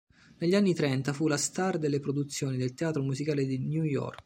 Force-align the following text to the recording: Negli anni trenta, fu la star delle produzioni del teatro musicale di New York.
Negli 0.39 0.55
anni 0.55 0.73
trenta, 0.73 1.13
fu 1.13 1.27
la 1.27 1.37
star 1.37 1.77
delle 1.77 1.99
produzioni 1.99 2.57
del 2.57 2.73
teatro 2.73 3.03
musicale 3.03 3.45
di 3.45 3.59
New 3.59 3.83
York. 3.83 4.19